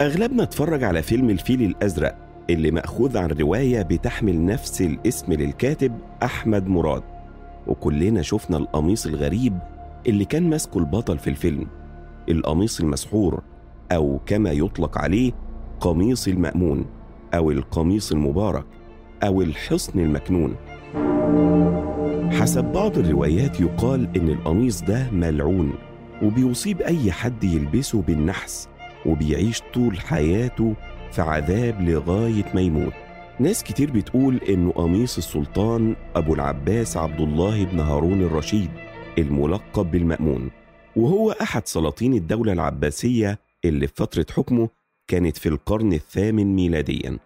أغلبنا 0.00 0.42
اتفرج 0.42 0.84
على 0.84 1.02
فيلم 1.02 1.30
الفيل 1.30 1.62
الأزرق 1.62 2.16
اللي 2.50 2.70
مأخوذ 2.70 3.18
عن 3.18 3.28
رواية 3.30 3.82
بتحمل 3.82 4.44
نفس 4.46 4.82
الاسم 4.82 5.32
للكاتب 5.32 5.92
أحمد 6.22 6.66
مراد 6.68 7.02
وكلنا 7.66 8.22
شفنا 8.22 8.56
القميص 8.56 9.06
الغريب 9.06 9.58
اللي 10.06 10.24
كان 10.24 10.50
ماسكه 10.50 10.78
البطل 10.78 11.18
في 11.18 11.30
الفيلم. 11.30 11.66
القميص 12.28 12.80
المسحور 12.80 13.42
أو 13.92 14.20
كما 14.26 14.50
يطلق 14.52 14.98
عليه 14.98 15.32
قميص 15.80 16.28
المأمون 16.28 16.84
أو 17.34 17.50
القميص 17.50 18.12
المبارك 18.12 18.64
أو 19.22 19.42
الحصن 19.42 19.98
المكنون. 20.00 20.54
حسب 22.30 22.64
بعض 22.64 22.98
الروايات 22.98 23.60
يقال 23.60 24.08
إن 24.16 24.28
القميص 24.28 24.82
ده 24.82 25.10
ملعون 25.10 25.72
وبيصيب 26.22 26.80
أي 26.82 27.12
حد 27.12 27.44
يلبسه 27.44 28.02
بالنحس. 28.02 28.68
وبيعيش 29.06 29.62
طول 29.74 30.00
حياته 30.00 30.74
في 31.12 31.22
عذاب 31.22 31.80
لغاية 31.80 32.44
ما 32.54 32.60
يموت. 32.60 32.92
ناس 33.40 33.64
كتير 33.64 33.90
بتقول 33.90 34.40
إنه 34.48 34.72
قميص 34.72 35.16
السلطان 35.16 35.96
أبو 36.16 36.34
العباس 36.34 36.96
عبد 36.96 37.20
الله 37.20 37.64
بن 37.64 37.80
هارون 37.80 38.22
الرشيد 38.22 38.70
الملقب 39.18 39.90
بالمأمون. 39.90 40.50
وهو 40.96 41.30
أحد 41.30 41.66
سلاطين 41.66 42.14
الدولة 42.14 42.52
العباسية 42.52 43.38
اللي 43.64 43.86
في 43.86 43.92
فترة 43.96 44.26
حكمه 44.36 44.68
كانت 45.08 45.36
في 45.36 45.48
القرن 45.48 45.92
الثامن 45.92 46.54
ميلاديا. 46.54 47.18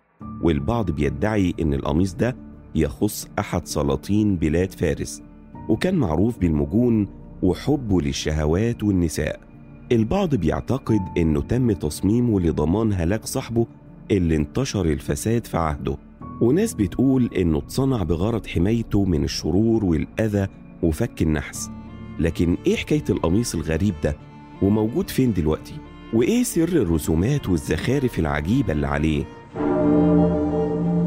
والبعض 0.43 0.91
بيدعي 0.91 1.55
إن 1.61 1.75
القميص 1.75 2.15
ده 2.15 2.37
يخص 2.75 3.29
أحد 3.39 3.67
سلاطين 3.67 4.37
بلاد 4.37 4.73
فارس. 4.73 5.23
وكان 5.69 5.95
معروف 5.95 6.39
بالمجون 6.39 7.09
وحبه 7.43 8.01
للشهوات 8.01 8.83
والنساء. 8.83 9.52
البعض 9.93 10.35
بيعتقد 10.35 11.01
إنه 11.19 11.41
تم 11.41 11.73
تصميمه 11.73 12.41
لضمان 12.41 12.93
هلاك 12.93 13.27
صاحبه 13.27 13.67
اللي 14.11 14.37
انتشر 14.37 14.85
الفساد 14.85 15.47
في 15.47 15.57
عهده. 15.57 15.97
وناس 16.41 16.75
بتقول 16.75 17.31
إنه 17.37 17.59
اتصنع 17.59 18.03
بغرض 18.03 18.47
حمايته 18.47 19.05
من 19.05 19.25
الشرور 19.25 19.85
والأذى 19.85 20.47
وفك 20.83 21.23
النحس. 21.23 21.71
لكن 22.19 22.57
إيه 22.67 22.77
حكاية 22.77 23.05
القميص 23.11 23.55
الغريب 23.55 23.95
ده؟ 24.05 24.17
وموجود 24.63 25.11
فين 25.11 25.33
دلوقتي؟ 25.33 25.75
وإيه 26.13 26.43
سر 26.43 26.69
الرسومات 26.69 27.49
والزخارف 27.49 28.19
العجيبة 28.19 28.73
اللي 28.73 28.87
عليه؟ 28.87 29.25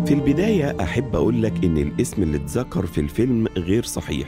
في 0.06 0.14
البداية 0.14 0.78
أحب 0.82 1.16
أقول 1.16 1.44
لك 1.44 1.66
إن 1.66 1.78
الاسم 1.78 2.24
اللي 2.24 2.38
اتذكر 2.38 2.86
في 2.86 3.02
الفيلم 3.02 3.48
غير 3.58 3.84
صحيح. 3.84 4.28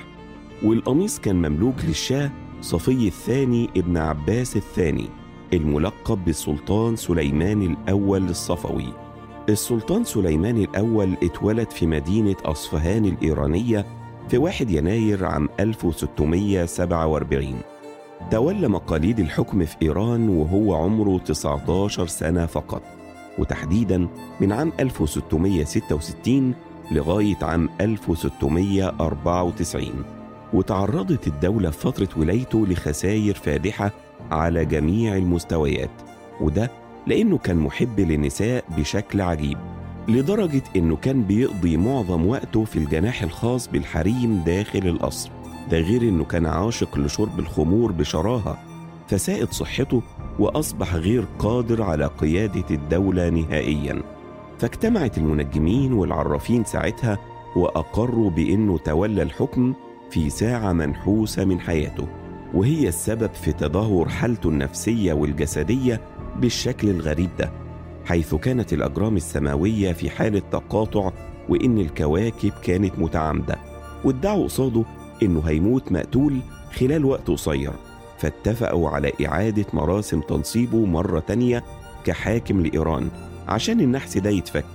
والقميص 0.63 1.19
كان 1.19 1.35
مملوك 1.35 1.75
للشاة 1.87 2.31
صفي 2.61 3.07
الثاني 3.07 3.69
ابن 3.77 3.97
عباس 3.97 4.55
الثاني 4.57 5.09
الملقب 5.53 6.25
بالسلطان 6.25 6.95
سليمان 6.95 7.61
الأول 7.61 8.23
الصفوي. 8.29 8.93
السلطان 9.49 10.03
سليمان 10.03 10.57
الأول 10.57 11.13
اتولد 11.23 11.71
في 11.71 11.85
مدينة 11.87 12.35
أصفهان 12.45 13.05
الإيرانية 13.05 13.85
في 14.29 14.37
1 14.37 14.71
يناير 14.71 15.25
عام 15.25 15.49
1647 15.59 17.55
تولى 18.31 18.67
مقاليد 18.67 19.19
الحكم 19.19 19.65
في 19.65 19.75
إيران 19.81 20.29
وهو 20.29 20.75
عمره 20.75 21.17
19 21.17 22.07
سنة 22.07 22.45
فقط 22.45 22.81
وتحديدا 23.39 24.07
من 24.41 24.51
عام 24.51 24.71
1666 24.79 26.53
لغاية 26.91 27.37
عام 27.41 27.69
1694 27.81 30.16
وتعرضت 30.53 31.27
الدولة 31.27 31.69
في 31.69 31.79
فترة 31.79 32.09
ولايته 32.17 32.67
لخسائر 32.67 33.33
فادحة 33.33 33.91
على 34.31 34.65
جميع 34.65 35.15
المستويات 35.15 35.89
وده 36.41 36.71
لأنه 37.07 37.37
كان 37.37 37.57
محب 37.57 37.99
للنساء 37.99 38.63
بشكل 38.77 39.21
عجيب 39.21 39.57
لدرجة 40.07 40.63
إنه 40.75 40.95
كان 40.95 41.23
بيقضي 41.23 41.77
معظم 41.77 42.27
وقته 42.27 42.63
في 42.63 42.79
الجناح 42.79 43.23
الخاص 43.23 43.67
بالحريم 43.67 44.43
داخل 44.45 44.87
القصر. 44.87 45.29
ده 45.71 45.79
غير 45.79 46.01
إنه 46.01 46.23
كان 46.23 46.45
عاشق 46.45 46.97
لشرب 46.97 47.39
الخمور 47.39 47.91
بشراهة 47.91 48.57
فساءت 49.07 49.53
صحته 49.53 50.01
وأصبح 50.39 50.95
غير 50.95 51.25
قادر 51.39 51.81
على 51.83 52.05
قيادة 52.05 52.65
الدولة 52.71 53.29
نهائيا. 53.29 54.01
فاجتمعت 54.59 55.17
المنجمين 55.17 55.93
والعرافين 55.93 56.63
ساعتها 56.63 57.17
وأقروا 57.55 58.29
بإنه 58.29 58.77
تولى 58.77 59.21
الحكم 59.21 59.73
في 60.11 60.29
ساعة 60.29 60.73
منحوسة 60.73 61.45
من 61.45 61.59
حياته 61.59 62.07
وهي 62.53 62.87
السبب 62.87 63.33
في 63.33 63.53
تدهور 63.53 64.09
حالته 64.09 64.49
النفسية 64.49 65.13
والجسدية 65.13 66.01
بالشكل 66.39 66.89
الغريب 66.89 67.29
ده 67.39 67.51
حيث 68.05 68.35
كانت 68.35 68.73
الأجرام 68.73 69.15
السماوية 69.15 69.93
في 69.93 70.09
حالة 70.09 70.41
تقاطع 70.51 71.11
وإن 71.49 71.77
الكواكب 71.77 72.51
كانت 72.63 72.99
متعامدة 72.99 73.55
وادعوا 74.05 74.43
قصاده 74.43 74.83
إنه 75.23 75.41
هيموت 75.45 75.91
مقتول 75.91 76.39
خلال 76.79 77.05
وقت 77.05 77.27
قصير 77.27 77.71
فاتفقوا 78.17 78.89
على 78.89 79.11
إعادة 79.25 79.65
مراسم 79.73 80.21
تنصيبه 80.21 80.85
مرة 80.85 81.19
تانية 81.19 81.63
كحاكم 82.05 82.61
لإيران 82.61 83.09
عشان 83.47 83.79
النحس 83.79 84.17
ده 84.17 84.29
يتفك 84.29 84.65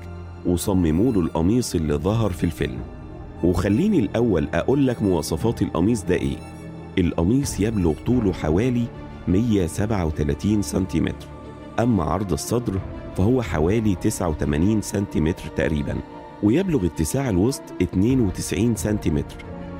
وصمموا 0.46 1.12
له 1.12 1.20
القميص 1.20 1.74
اللي 1.74 1.94
ظهر 1.94 2.30
في 2.30 2.44
الفيلم. 2.44 2.80
وخليني 3.44 3.98
الأول 3.98 4.48
أقول 4.54 4.86
لك 4.86 5.02
مواصفات 5.02 5.62
القميص 5.62 6.02
ده 6.04 6.14
إيه؟ 6.14 6.36
القميص 6.98 7.60
يبلغ 7.60 7.92
طوله 8.06 8.32
حوالي 8.32 8.84
137 9.28 10.62
سنتيمتر 10.62 11.26
أما 11.80 12.04
عرض 12.04 12.32
الصدر 12.32 12.78
فهو 13.16 13.42
حوالي 13.42 13.94
89 13.94 14.80
سنتيمتر 14.82 15.42
تقريبا 15.56 15.96
ويبلغ 16.42 16.86
اتساع 16.86 17.30
الوسط 17.30 17.62
92 17.82 18.76
سنتيمتر 18.76 19.36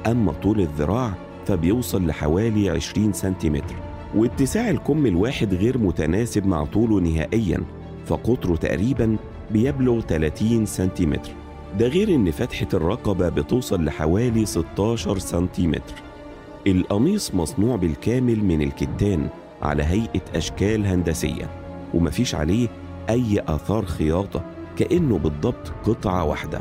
أما 0.07 0.33
طول 0.33 0.61
الذراع 0.61 1.13
فبيوصل 1.47 2.07
لحوالي 2.07 2.71
20 2.71 3.13
سنتيمتر 3.13 3.75
واتساع 4.17 4.71
الكم 4.71 5.07
الواحد 5.07 5.55
غير 5.55 5.79
متناسب 5.79 6.47
مع 6.47 6.65
طوله 6.65 7.01
نهائيا 7.01 7.61
فقطره 8.07 8.57
تقريبا 8.57 9.17
بيبلغ 9.51 10.01
30 10.01 10.67
سنتيمتر. 10.67 11.31
ده 11.79 11.89
غير 11.89 12.09
إن 12.15 12.31
فتحة 12.31 12.67
الرقبة 12.75 13.29
بتوصل 13.29 13.85
لحوالي 13.85 14.47
16 14.47 15.19
سنتيمتر. 15.19 15.95
القميص 16.67 17.35
مصنوع 17.35 17.77
بالكامل 17.77 18.45
من 18.45 18.63
الكتان 18.63 19.29
على 19.63 19.83
هيئة 19.83 20.23
أشكال 20.35 20.87
هندسية 20.87 21.51
ومفيش 21.95 22.35
عليه 22.35 22.69
أي 23.11 23.43
آثار 23.49 23.85
خياطة 23.85 24.45
كأنه 24.79 25.19
بالضبط 25.19 25.73
قطعة 25.85 26.25
واحدة. 26.25 26.61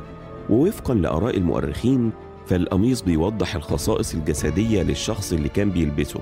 ووفقا 0.50 0.94
لآراء 0.94 1.38
المؤرخين 1.38 2.12
فالقميص 2.48 3.02
بيوضح 3.02 3.56
الخصائص 3.56 4.14
الجسدية 4.14 4.82
للشخص 4.84 5.34
اللي 5.34 5.50
كان 5.50 5.70
بيلبسه. 5.70 6.20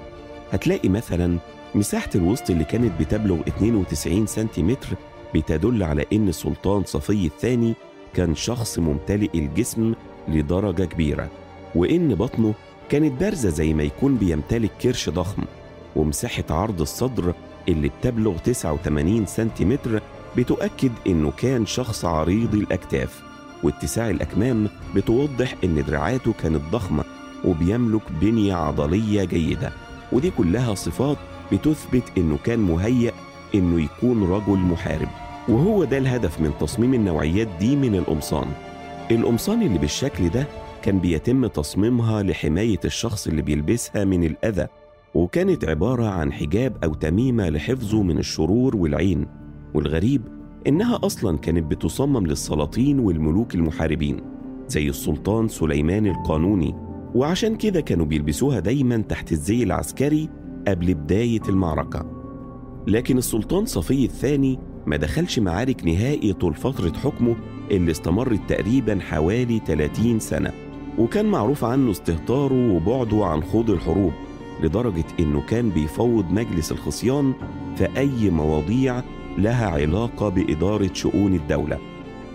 هتلاقي 0.51 0.89
مثلا 0.89 1.37
مساحة 1.75 2.09
الوسط 2.15 2.49
اللي 2.49 2.63
كانت 2.63 2.91
بتبلغ 3.01 3.39
92 3.47 4.25
سنتيمتر 4.25 4.87
بتدل 5.35 5.83
على 5.83 6.05
إن 6.13 6.27
السلطان 6.29 6.83
صفي 6.85 7.25
الثاني 7.25 7.73
كان 8.13 8.35
شخص 8.35 8.79
ممتلئ 8.79 9.29
الجسم 9.35 9.93
لدرجة 10.27 10.83
كبيرة 10.83 11.29
وإن 11.75 12.15
بطنه 12.15 12.53
كانت 12.89 13.19
بارزة 13.19 13.49
زي 13.49 13.73
ما 13.73 13.83
يكون 13.83 14.15
بيمتلك 14.17 14.71
كرش 14.81 15.09
ضخم 15.09 15.43
ومساحة 15.95 16.43
عرض 16.49 16.81
الصدر 16.81 17.33
اللي 17.69 17.89
بتبلغ 17.89 18.37
89 18.37 19.25
سنتيمتر 19.25 20.01
بتؤكد 20.37 20.91
إنه 21.07 21.31
كان 21.31 21.65
شخص 21.65 22.05
عريض 22.05 22.53
الأكتاف 22.53 23.21
واتساع 23.63 24.09
الأكمام 24.09 24.69
بتوضح 24.95 25.55
إن 25.63 25.83
دراعاته 25.87 26.33
كانت 26.33 26.61
ضخمة 26.71 27.03
وبيملك 27.45 28.11
بنية 28.21 28.53
عضلية 28.53 29.23
جيدة 29.23 29.71
ودي 30.11 30.31
كلها 30.31 30.75
صفات 30.75 31.17
بتثبت 31.51 32.03
إنه 32.17 32.37
كان 32.43 32.59
مهيأ 32.59 33.11
إنه 33.55 33.81
يكون 33.83 34.23
رجل 34.23 34.57
محارب. 34.57 35.07
وهو 35.49 35.83
ده 35.83 35.97
الهدف 35.97 36.41
من 36.41 36.51
تصميم 36.59 36.93
النوعيات 36.93 37.47
دي 37.59 37.75
من 37.75 37.95
القمصان. 37.95 38.47
القمصان 39.11 39.61
اللي 39.61 39.79
بالشكل 39.79 40.29
ده 40.29 40.47
كان 40.81 40.99
بيتم 40.99 41.47
تصميمها 41.47 42.23
لحماية 42.23 42.79
الشخص 42.85 43.27
اللي 43.27 43.41
بيلبسها 43.41 44.05
من 44.05 44.23
الأذى 44.23 44.67
وكانت 45.13 45.65
عبارة 45.65 46.05
عن 46.05 46.31
حجاب 46.33 46.77
أو 46.83 46.93
تميمة 46.93 47.49
لحفظه 47.49 48.03
من 48.03 48.17
الشرور 48.17 48.75
والعين. 48.75 49.25
والغريب 49.73 50.21
إنها 50.67 50.99
أصلا 51.03 51.37
كانت 51.37 51.71
بتصمم 51.71 52.27
للسلاطين 52.27 52.99
والملوك 52.99 53.55
المحاربين 53.55 54.21
زي 54.67 54.89
السلطان 54.89 55.47
سليمان 55.47 56.07
القانوني. 56.07 56.75
وعشان 57.15 57.55
كده 57.55 57.81
كانوا 57.81 58.05
بيلبسوها 58.05 58.59
دايما 58.59 58.97
تحت 58.97 59.31
الزي 59.31 59.63
العسكري 59.63 60.29
قبل 60.67 60.93
بداية 60.93 61.41
المعركة. 61.49 62.05
لكن 62.87 63.17
السلطان 63.17 63.65
صفي 63.65 64.05
الثاني 64.05 64.59
ما 64.85 64.97
دخلش 64.97 65.39
معارك 65.39 65.85
نهائي 65.85 66.33
طول 66.33 66.53
فترة 66.55 66.93
حكمه 67.03 67.35
اللي 67.71 67.91
استمرت 67.91 68.39
تقريبا 68.47 68.99
حوالي 69.01 69.61
30 69.67 70.19
سنة 70.19 70.51
وكان 70.97 71.25
معروف 71.25 71.63
عنه 71.65 71.91
استهتاره 71.91 72.73
وبعده 72.73 73.25
عن 73.25 73.43
خوض 73.43 73.69
الحروب 73.69 74.11
لدرجة 74.63 75.03
إنه 75.19 75.41
كان 75.41 75.69
بيفوض 75.69 76.31
مجلس 76.31 76.71
الخصيان 76.71 77.33
في 77.75 77.87
أي 77.97 78.29
مواضيع 78.29 79.01
لها 79.37 79.67
علاقة 79.67 80.29
بإدارة 80.29 80.89
شؤون 80.93 81.33
الدولة. 81.33 81.77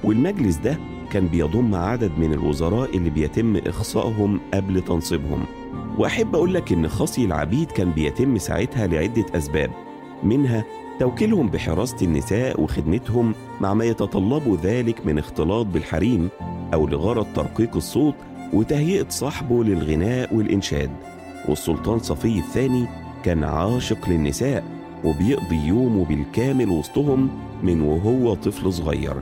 والمجلس 0.05 0.57
ده 0.57 0.79
كان 1.11 1.27
بيضم 1.29 1.75
عدد 1.75 2.13
من 2.19 2.33
الوزراء 2.33 2.97
اللي 2.97 3.11
بيتم 3.11 3.57
إخصائهم 3.57 4.41
قبل 4.55 4.81
تنصيبهم. 4.83 5.45
وأحب 5.99 6.35
أقول 6.35 6.55
لك 6.55 6.73
إن 6.73 6.89
خصي 6.89 7.25
العبيد 7.25 7.71
كان 7.71 7.91
بيتم 7.91 8.39
ساعتها 8.39 8.87
لعدة 8.87 9.27
أسباب 9.35 9.71
منها 10.23 10.65
توكيلهم 11.01 11.49
بحراسة 11.49 11.97
النساء 12.03 12.61
وخدمتهم 12.61 13.35
مع 13.61 13.75
ما 13.75 13.85
يتطلب 13.85 14.59
ذلك 14.63 15.07
من 15.07 15.19
اختلاط 15.19 15.67
بالحريم 15.67 16.29
أو 16.75 16.87
لغرض 16.87 17.27
ترقيق 17.35 17.77
الصوت 17.77 18.15
وتهيئة 18.53 19.09
صاحبه 19.09 19.65
للغناء 19.65 20.35
والإنشاد. 20.35 20.91
والسلطان 21.49 21.99
صفي 21.99 22.39
الثاني 22.39 22.87
كان 23.25 23.45
عاشق 23.45 24.09
للنساء 24.09 24.65
وبيقضي 25.05 25.67
يومه 25.67 26.05
بالكامل 26.05 26.69
وسطهم 26.69 27.31
من 27.63 27.81
وهو 27.81 28.35
طفل 28.35 28.73
صغير. 28.73 29.15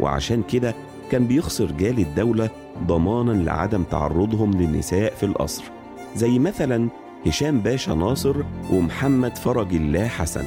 وعشان 0.00 0.42
كده 0.42 0.74
كان 1.10 1.26
بيخسر 1.26 1.64
رجال 1.64 1.98
الدولة 1.98 2.50
ضمانا 2.86 3.32
لعدم 3.32 3.82
تعرضهم 3.82 4.50
للنساء 4.50 5.14
في 5.14 5.26
القصر. 5.26 5.64
زي 6.16 6.38
مثلا 6.38 6.88
هشام 7.26 7.60
باشا 7.60 7.90
ناصر 7.90 8.36
ومحمد 8.72 9.36
فرج 9.36 9.74
الله 9.74 10.08
حسن. 10.08 10.44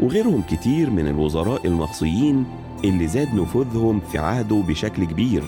وغيرهم 0.00 0.42
كتير 0.42 0.90
من 0.90 1.06
الوزراء 1.08 1.66
المخصيين 1.66 2.44
اللي 2.84 3.06
زاد 3.06 3.34
نفوذهم 3.34 4.00
في 4.00 4.18
عهده 4.18 4.56
بشكل 4.68 5.04
كبير. 5.04 5.42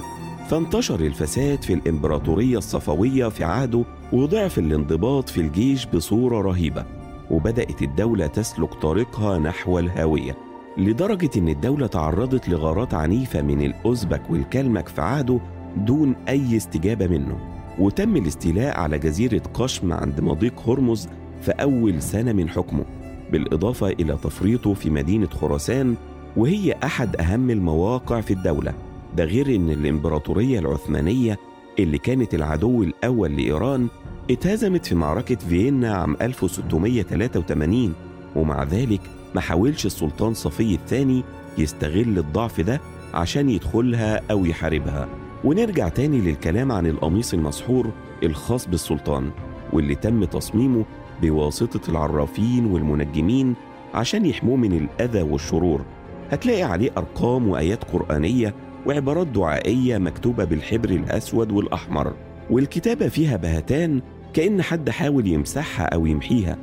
فانتشر 0.48 1.00
الفساد 1.00 1.62
في 1.62 1.74
الإمبراطورية 1.74 2.58
الصفوية 2.58 3.28
في 3.28 3.44
عهده 3.44 3.84
وضعف 4.12 4.58
الانضباط 4.58 5.28
في 5.28 5.40
الجيش 5.40 5.86
بصورة 5.86 6.40
رهيبة 6.40 6.84
وبدأت 7.30 7.82
الدولة 7.82 8.26
تسلك 8.26 8.74
طريقها 8.74 9.38
نحو 9.38 9.78
الهاوية 9.78 10.36
لدرجة 10.78 11.30
إن 11.36 11.48
الدولة 11.48 11.86
تعرضت 11.86 12.48
لغارات 12.48 12.94
عنيفة 12.94 13.42
من 13.42 13.62
الأوزبك 13.62 14.22
والكلمك 14.30 14.88
في 14.88 15.00
عهده 15.00 15.40
دون 15.76 16.16
أي 16.28 16.56
استجابة 16.56 17.06
منه. 17.06 17.38
وتم 17.78 18.16
الاستيلاء 18.16 18.80
على 18.80 18.98
جزيرة 18.98 19.42
قشم 19.54 19.92
عند 19.92 20.20
مضيق 20.20 20.68
هرمز 20.68 21.08
في 21.42 21.50
أول 21.50 22.02
سنة 22.02 22.32
من 22.32 22.48
حكمه. 22.48 22.84
بالإضافة 23.32 23.88
إلى 23.88 24.18
تفريطه 24.22 24.74
في 24.74 24.90
مدينة 24.90 25.26
خراسان 25.28 25.94
وهي 26.36 26.74
أحد 26.84 27.16
أهم 27.16 27.50
المواقع 27.50 28.20
في 28.20 28.32
الدولة 28.32 28.74
ده 29.16 29.24
غير 29.24 29.54
إن 29.56 29.70
الإمبراطورية 29.70 30.58
العثمانية 30.58 31.38
اللي 31.78 31.98
كانت 31.98 32.34
العدو 32.34 32.82
الأول 32.82 33.36
لإيران 33.36 33.88
اتهزمت 34.30 34.86
في 34.86 34.94
معركة 34.94 35.34
فيينا 35.34 35.94
عام 35.94 36.16
1683 36.22 37.94
ومع 38.36 38.62
ذلك 38.64 39.00
ما 39.34 39.40
حاولش 39.40 39.86
السلطان 39.86 40.34
صفي 40.34 40.74
الثاني 40.74 41.22
يستغل 41.58 42.18
الضعف 42.18 42.60
ده 42.60 42.80
عشان 43.14 43.50
يدخلها 43.50 44.20
أو 44.30 44.44
يحاربها. 44.44 45.08
ونرجع 45.44 45.88
تاني 45.88 46.20
للكلام 46.20 46.72
عن 46.72 46.86
القميص 46.86 47.34
المسحور 47.34 47.90
الخاص 48.22 48.68
بالسلطان 48.68 49.30
واللي 49.72 49.94
تم 49.94 50.24
تصميمه 50.24 50.84
بواسطة 51.22 51.90
العرافين 51.90 52.66
والمنجمين 52.66 53.54
عشان 53.94 54.26
يحموه 54.26 54.56
من 54.56 54.72
الأذى 54.72 55.22
والشرور. 55.22 55.84
هتلاقي 56.30 56.62
عليه 56.62 56.90
أرقام 56.96 57.48
وآيات 57.48 57.84
قرآنية 57.84 58.54
وعبارات 58.86 59.26
دعائية 59.26 59.98
مكتوبة 59.98 60.44
بالحبر 60.44 60.90
الأسود 60.90 61.52
والأحمر 61.52 62.12
والكتابة 62.50 63.08
فيها 63.08 63.36
بهتان 63.36 64.00
كأن 64.34 64.62
حد 64.62 64.90
حاول 64.90 65.26
يمسحها 65.26 65.84
أو 65.86 66.06
يمحيها. 66.06 66.56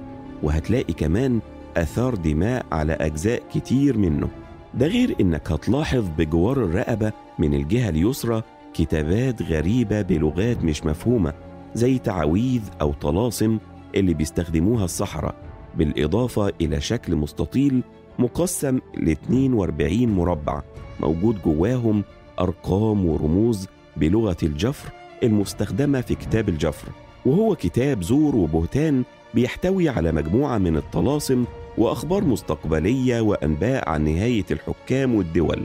وهتلاقي 0.43 0.93
كمان 0.93 1.39
آثار 1.77 2.15
دماء 2.15 2.65
على 2.71 2.93
أجزاء 2.93 3.41
كتير 3.53 3.97
منه. 3.97 4.27
ده 4.73 4.87
غير 4.87 5.15
إنك 5.21 5.51
هتلاحظ 5.51 6.05
بجوار 6.17 6.57
الرقبة 6.57 7.11
من 7.39 7.53
الجهة 7.53 7.89
اليسرى 7.89 8.43
كتابات 8.73 9.41
غريبة 9.41 10.01
بلغات 10.01 10.63
مش 10.63 10.85
مفهومة 10.85 11.33
زي 11.75 11.97
تعاويذ 11.97 12.61
أو 12.81 12.93
طلاسم 12.93 13.57
اللي 13.99 14.13
بيستخدموها 14.13 14.85
السحرة 14.85 15.33
بالإضافة 15.77 16.51
إلى 16.61 16.81
شكل 16.81 17.15
مستطيل 17.15 17.83
مقسم 18.19 18.79
ل 18.97 19.09
42 19.09 20.07
مربع 20.09 20.61
موجود 20.99 21.41
جواهم 21.45 22.03
أرقام 22.39 23.05
ورموز 23.05 23.67
بلغة 23.97 24.37
الجفر 24.43 24.91
المستخدمة 25.23 26.01
في 26.01 26.15
كتاب 26.15 26.49
الجفر 26.49 26.87
وهو 27.25 27.55
كتاب 27.55 28.03
زور 28.03 28.35
وبهتان 28.35 29.03
بيحتوي 29.33 29.89
على 29.89 30.11
مجموعة 30.11 30.57
من 30.57 30.77
الطلاسم 30.77 31.45
وأخبار 31.77 32.23
مستقبلية 32.23 33.21
وأنباء 33.21 33.89
عن 33.89 34.03
نهاية 34.03 34.45
الحكام 34.51 35.15
والدول. 35.15 35.63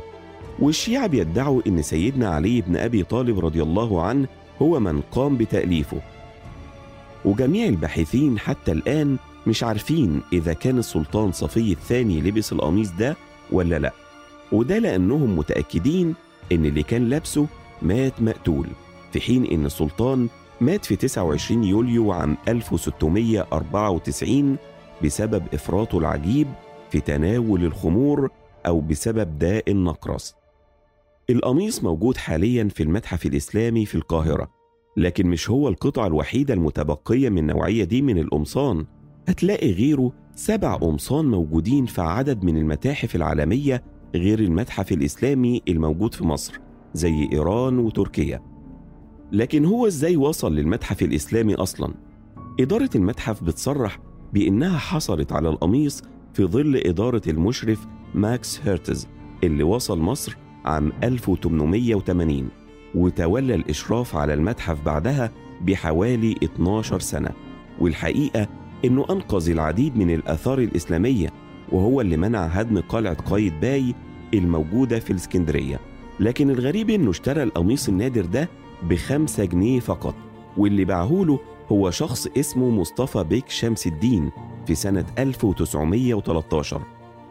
والشيعة 0.58 1.06
بيدعوا 1.06 1.62
إن 1.66 1.82
سيدنا 1.82 2.28
علي 2.28 2.60
بن 2.60 2.76
أبي 2.76 3.02
طالب 3.02 3.38
رضي 3.38 3.62
الله 3.62 4.02
عنه 4.02 4.26
هو 4.62 4.80
من 4.80 5.00
قام 5.00 5.36
بتأليفه. 5.36 6.00
وجميع 7.24 7.66
الباحثين 7.68 8.38
حتى 8.38 8.72
الآن 8.72 9.16
مش 9.46 9.64
عارفين 9.64 10.20
إذا 10.32 10.52
كان 10.52 10.78
السلطان 10.78 11.32
صفي 11.32 11.72
الثاني 11.72 12.20
لبس 12.20 12.52
القميص 12.52 12.90
ده 12.90 13.16
ولا 13.52 13.78
لأ. 13.78 13.92
وده 14.52 14.78
لأنهم 14.78 15.36
متأكدين 15.38 16.14
إن 16.52 16.64
اللي 16.64 16.82
كان 16.82 17.08
لابسه 17.08 17.46
مات 17.82 18.22
مقتول 18.22 18.66
في 19.12 19.20
حين 19.20 19.46
إن 19.46 19.66
السلطان 19.66 20.28
مات 20.60 20.84
في 20.84 20.96
29 20.96 21.64
يوليو 21.64 22.12
عام 22.12 22.36
1694 22.48 24.56
بسبب 25.04 25.42
إفراطه 25.54 25.98
العجيب 25.98 26.46
في 26.90 27.00
تناول 27.00 27.64
الخمور 27.64 28.30
أو 28.66 28.80
بسبب 28.80 29.38
داء 29.38 29.70
النقرس. 29.70 30.34
القميص 31.30 31.84
موجود 31.84 32.16
حاليا 32.16 32.68
في 32.74 32.82
المتحف 32.82 33.26
الإسلامي 33.26 33.86
في 33.86 33.94
القاهرة. 33.94 34.61
لكن 34.96 35.26
مش 35.26 35.50
هو 35.50 35.68
القطعة 35.68 36.06
الوحيدة 36.06 36.54
المتبقية 36.54 37.28
من 37.28 37.38
النوعية 37.38 37.84
دي 37.84 38.02
من 38.02 38.18
القمصان. 38.18 38.86
هتلاقي 39.28 39.72
غيره 39.72 40.12
سبع 40.34 40.74
قمصان 40.74 41.24
موجودين 41.24 41.86
في 41.86 42.00
عدد 42.00 42.44
من 42.44 42.56
المتاحف 42.56 43.16
العالمية 43.16 43.82
غير 44.14 44.38
المتحف 44.38 44.92
الإسلامي 44.92 45.62
الموجود 45.68 46.14
في 46.14 46.24
مصر 46.24 46.60
زي 46.94 47.28
إيران 47.32 47.78
وتركيا. 47.78 48.42
لكن 49.32 49.64
هو 49.64 49.86
إزاي 49.86 50.16
وصل 50.16 50.54
للمتحف 50.54 51.02
الإسلامي 51.02 51.54
أصلا؟ 51.54 51.94
إدارة 52.60 52.90
المتحف 52.94 53.44
بتصرح 53.44 53.98
بإنها 54.32 54.78
حصلت 54.78 55.32
على 55.32 55.48
القميص 55.48 56.02
في 56.34 56.44
ظل 56.44 56.76
إدارة 56.76 57.22
المشرف 57.28 57.86
ماكس 58.14 58.60
هيرتز 58.64 59.08
اللي 59.44 59.62
وصل 59.62 59.98
مصر 59.98 60.36
عام 60.64 60.92
1880 61.02 62.48
وتولى 62.94 63.54
الإشراف 63.54 64.16
على 64.16 64.34
المتحف 64.34 64.84
بعدها 64.84 65.30
بحوالي 65.60 66.36
12 66.44 67.00
سنة. 67.00 67.30
والحقيقة 67.80 68.46
إنه 68.84 69.06
أنقذ 69.10 69.50
العديد 69.50 69.96
من 69.96 70.14
الآثار 70.14 70.58
الإسلامية 70.58 71.28
وهو 71.72 72.00
اللي 72.00 72.16
منع 72.16 72.44
هدم 72.44 72.80
قلعة 72.80 73.14
قايتباي 73.14 73.94
الموجودة 74.34 74.98
في 74.98 75.10
الإسكندرية. 75.10 75.80
لكن 76.20 76.50
الغريب 76.50 76.90
إنه 76.90 77.10
اشترى 77.10 77.42
القميص 77.42 77.88
النادر 77.88 78.24
ده 78.24 78.48
بخمسة 78.82 79.44
جنيه 79.44 79.80
فقط 79.80 80.14
واللي 80.56 80.84
باعهوله 80.84 81.38
هو 81.72 81.90
شخص 81.90 82.26
اسمه 82.38 82.70
مصطفى 82.70 83.24
بيك 83.24 83.48
شمس 83.48 83.86
الدين 83.86 84.30
في 84.66 84.74
سنة 84.74 85.04
1913 85.18 86.82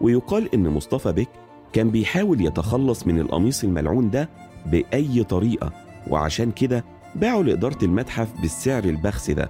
ويقال 0.02 0.54
إن 0.54 0.70
مصطفى 0.70 1.12
بيك 1.12 1.30
كان 1.74 1.90
بيحاول 1.90 2.42
يتخلص 2.46 3.08
من 3.08 3.20
القميص 3.20 3.64
الملعون 3.64 4.10
ده 4.10 4.30
بأي 4.66 5.24
طريقة 5.24 5.72
وعشان 6.08 6.52
كده 6.52 6.84
باعوا 7.16 7.44
لإدارة 7.44 7.86
المتحف 7.86 8.28
بالسعر 8.42 8.84
البخس 8.84 9.32
ده. 9.32 9.50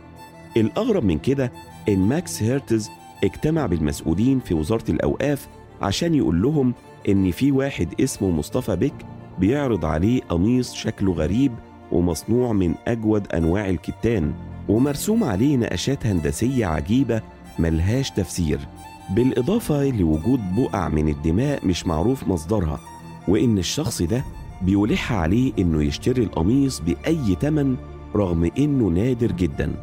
الأغرب 0.58 1.04
من 1.04 1.20
كده 1.20 1.52
إن 1.90 2.00
ماكس 2.00 2.44
هيرتز 2.44 2.90
اجتمع 3.24 3.66
بالمسؤولين 3.66 4.40
في 4.40 4.54
وزارة 4.54 4.92
الأوقاف 4.92 5.48
عشان 5.82 6.16
يقول 6.16 6.42
لهم 6.42 6.74
إن 7.10 7.32
في 7.32 7.52
واحد 7.52 8.02
اسمه 8.02 8.30
مصطفى 8.30 8.76
بيك 8.76 8.94
بيعرض 9.40 9.86
عليه 9.86 10.22
قميص 10.30 10.74
شكله 10.74 11.14
غريب 11.14 11.52
ومصنوع 11.92 12.54
من 12.54 12.76
أجود 12.88 13.28
أنواع 13.28 13.70
الكتان 13.70 14.34
ومرسوم 14.70 15.24
عليه 15.24 15.58
نقشات 15.58 16.06
هندسية 16.06 16.66
عجيبة 16.66 17.22
ملهاش 17.60 18.12
تفسير. 18.12 18.60
بالإضافة 19.10 19.84
لوجود 19.90 20.40
بقع 20.58 20.88
من 20.90 21.10
الدماء 21.10 21.66
مش 21.66 21.88
معروف 21.88 22.28
مصدرها 22.28 22.80
وإن 23.28 23.58
الشخص 23.58 24.02
ده 24.02 24.24
بيلح 24.62 25.14
عليه 25.14 25.54
إنه 25.60 25.84
يشتري 25.84 26.24
القميص 26.24 26.80
بأي 26.80 27.36
تمن 27.36 27.76
رغم 28.16 28.52
إنه 28.58 28.88
نادر 28.88 29.32
جدا. 29.32 29.74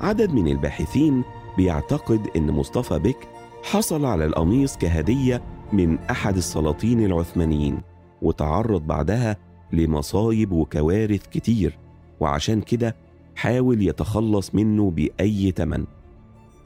عدد 0.00 0.30
من 0.30 0.48
الباحثين 0.48 1.22
بيعتقد 1.56 2.26
إن 2.36 2.50
مصطفى 2.50 2.98
بك 2.98 3.28
حصل 3.62 4.04
على 4.04 4.24
القميص 4.24 4.76
كهدية 4.76 5.42
من 5.72 5.98
أحد 5.98 6.36
السلاطين 6.36 7.04
العثمانيين 7.04 7.78
وتعرض 8.22 8.86
بعدها 8.86 9.36
لمصايب 9.72 10.52
وكوارث 10.52 11.26
كتير 11.26 11.78
وعشان 12.20 12.60
كده 12.60 12.96
حاول 13.36 13.82
يتخلص 13.88 14.54
منه 14.54 14.90
بأي 14.90 15.52
تمن. 15.52 15.84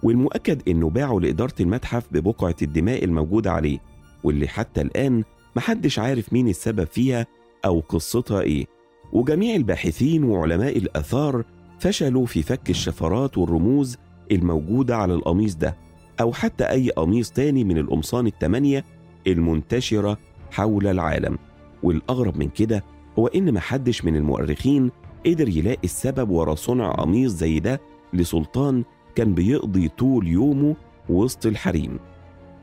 والمؤكد 0.02 0.68
إنه 0.68 0.90
باعه 0.90 1.18
لإدارة 1.20 1.54
المتحف 1.60 2.06
ببقعة 2.12 2.56
الدماء 2.62 3.04
الموجودة 3.04 3.52
عليه 3.52 3.78
واللي 4.24 4.48
حتى 4.48 4.80
الآن 4.80 5.24
محدش 5.56 5.98
عارف 5.98 6.32
مين 6.32 6.48
السبب 6.48 6.84
فيها 6.84 7.26
أو 7.64 7.80
قصتها 7.88 8.40
إيه. 8.40 8.66
وجميع 9.12 9.56
الباحثين 9.56 10.24
وعلماء 10.24 10.78
الآثار 10.78 11.44
فشلوا 11.78 12.26
في 12.26 12.42
فك 12.42 12.70
الشفرات 12.70 13.38
والرموز 13.38 13.96
الموجودة 14.32 14.96
على 14.96 15.14
القميص 15.14 15.54
ده 15.54 15.76
أو 16.20 16.32
حتى 16.32 16.64
أي 16.64 16.90
قميص 16.90 17.30
تاني 17.30 17.64
من 17.64 17.78
القمصان 17.78 18.26
التمانية 18.26 18.84
المنتشرة 19.26 20.18
حول 20.50 20.86
العالم. 20.86 21.38
والأغرب 21.82 22.36
من 22.36 22.48
كده 22.48 22.84
هو 23.18 23.26
إن 23.26 23.54
محدش 23.54 24.04
من 24.04 24.16
المؤرخين 24.16 24.90
قدر 25.26 25.48
يلاقي 25.48 25.84
السبب 25.84 26.30
ورا 26.30 26.54
صنع 26.54 26.92
قميص 26.92 27.32
زي 27.32 27.60
ده 27.60 27.80
لسلطان 28.12 28.84
كان 29.14 29.34
بيقضي 29.34 29.88
طول 29.88 30.28
يومه 30.28 30.76
وسط 31.08 31.46
الحريم. 31.46 31.98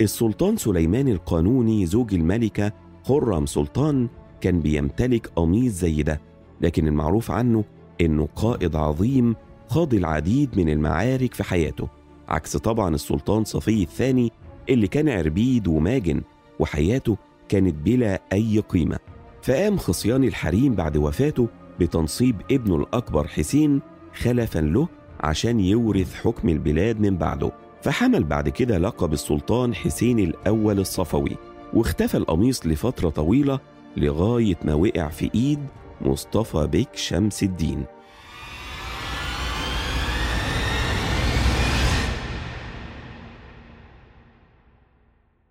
السلطان 0.02 0.58
سليمان 0.58 1.08
القانوني 1.08 1.86
زوج 1.86 2.14
الملكة 2.14 2.72
خرم 3.04 3.46
سلطان 3.46 4.10
كان 4.42 4.60
بيمتلك 4.60 5.28
قميص 5.36 5.74
زي 5.74 6.04
ده 6.04 6.22
لكن 6.62 6.88
المعروف 6.88 7.32
عنه 7.32 7.64
إنه 8.02 8.28
قائد 8.36 8.76
عظيم 8.76 9.36
خاض 9.68 9.94
العديد 9.94 10.50
من 10.58 10.70
المعارك 10.70 11.34
في 11.34 11.44
حياته 11.44 11.88
عكس 12.28 12.58
طبعا 12.58 12.96
السلطان 12.96 13.44
صفي 13.44 13.84
الثاني 13.84 14.32
اللي 14.70 14.88
كان 14.88 15.10
عربيد 15.10 15.68
وماجن 15.68 16.22
وحياته 16.60 17.18
كانت 17.50 17.76
بلا 17.76 18.22
أي 18.34 18.60
قيمة. 18.60 19.00
فقام 19.42 19.78
خصيان 19.78 20.24
الحريم 20.24 20.76
بعد 20.76 20.98
وفاته 20.98 21.48
بتنصيب 21.80 22.36
ابنه 22.52 22.76
الأكبر 22.76 23.28
حسين 23.28 23.82
خلفا 24.14 24.60
له 24.60 24.88
عشان 25.20 25.60
يورث 25.60 26.14
حكم 26.16 26.50
البلاد 26.50 27.00
من 27.00 27.18
بعده 27.18 27.52
فحمل 27.82 28.24
بعد 28.24 28.50
كده 28.50 28.78
لقب 28.78 29.14
السلطان 29.14 29.76
حسين 29.76 30.20
الأول 30.20 30.80
الصفوي 30.80 31.38
واختفى 31.74 32.18
القميص 32.18 32.66
لفترة 32.66 33.10
طويلة 33.10 33.60
لغاية 33.98 34.58
ما 34.64 34.74
وقع 34.74 35.08
في 35.08 35.32
إيد 35.36 35.60
مصطفى 36.02 36.68
بك 36.68 36.96
شمس 36.96 37.44
الدين. 37.44 37.86